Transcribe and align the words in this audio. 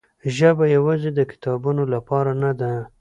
ژبه 0.35 0.65
یوازې 0.75 1.09
د 1.13 1.19
کتابونو 1.31 1.83
لپاره 1.93 2.31
نه 2.43 2.51
ده. 2.59 2.71